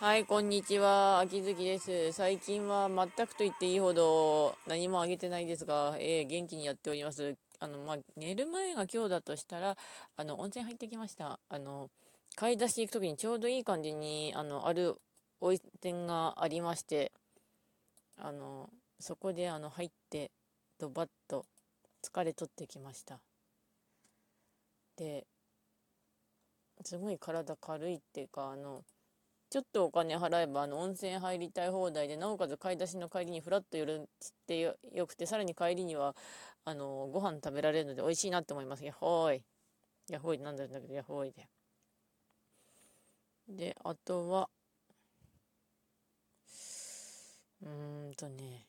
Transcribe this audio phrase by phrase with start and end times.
[0.00, 1.20] はい、こんにちは。
[1.20, 2.12] 秋月です。
[2.12, 7.36] 最近は全くと言っていいほど何もあげてないですが、えー、元気にやっております。
[7.60, 9.76] あの、まあ、寝る前が今日だとしたら、
[10.16, 11.38] あの、温泉入ってきました。
[11.48, 11.90] あの、
[12.34, 14.96] 買い出し行くときにちょうどいい感じに、あの、ある
[15.40, 17.12] 温泉がありまして、
[18.18, 18.68] あの、
[18.98, 20.32] そこであの、入って、
[20.80, 21.46] ドバッと
[22.02, 23.20] 疲れ取ってきました。
[24.96, 25.24] で、
[26.84, 28.82] すごい体軽いっていうか、あの、
[29.54, 34.06] ちょっとお金払えばあの温泉入りたい放題でなおかつ買い出しの帰りにフラッと寄るっ
[34.48, 36.16] てよくてさらに帰りには
[36.64, 38.84] あのご飯食べられるので美味しいなって思います。
[38.84, 39.42] やほーい
[40.10, 41.48] やほーいなんだんだけどやほーいで。
[43.48, 44.48] であとは
[47.62, 48.66] うーんとね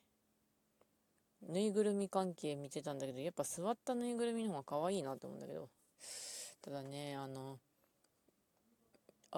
[1.48, 5.68] ぬいぐるみ関係見てたんだけどやっぱ座ったぬいぐるみの方が可愛いなと思うんだけど。
[6.62, 7.58] ただねあの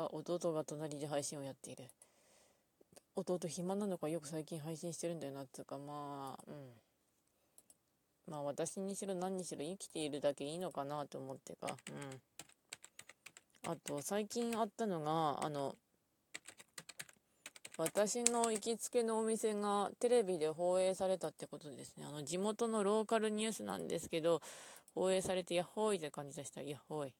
[0.02, 1.84] あ、弟が隣で配信をやっている。
[3.16, 6.70] 弟暇なのかよく最近配信してるんだよなっていうか、まあ、うん。
[8.30, 11.76] まあ私にしろ何にしろ生きているだけいいのかなと思ってか、
[13.66, 13.72] うん。
[13.72, 15.74] あと最近あったのが、あの、
[17.76, 22.06] 私の行きつけのお店がテレビで放映されたってことですね。
[22.08, 24.42] あの地元のローカルニュースなんですけど、
[24.94, 26.60] 放映されてヤッホーイって感じでした。
[26.62, 27.14] ヤッホーイ。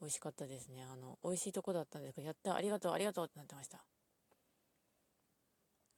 [0.00, 0.82] 美味しかったですね。
[0.82, 3.84] あの、美味しいとこだったんですけど、やった、ありがとう、ありがとうってなってました。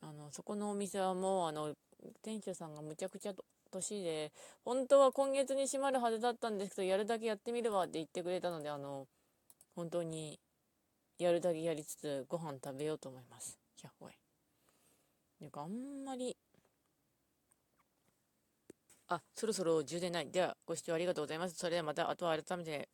[0.00, 1.74] あの、そこのお店はもう、あの、
[2.22, 3.34] 店主さんがむちゃくちゃ
[3.70, 4.32] 年で、
[4.64, 9.06] 本当は今月に閉まるはずだったんですけど、やるだけやってみるわって言ってくれたので、あの、
[9.76, 10.40] 本当に、
[11.18, 13.58] やるだけやりつつ、ご飯食べようと思います。
[13.76, 14.12] 100ほい。
[15.40, 16.36] なんかあんまり、
[19.08, 20.30] あ、そろそろ充電ない。
[20.30, 21.54] では、ご視聴ありがとうございます。
[21.56, 22.88] それではまた、あとは改めて